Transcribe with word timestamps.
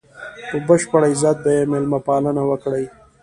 په 0.49 0.57
بشپړ 0.67 1.01
عزت 1.11 1.37
به 1.43 1.51
یې 1.57 1.63
مېلمه 1.71 1.99
پالنه 2.07 2.43
وکړي. 2.49 2.85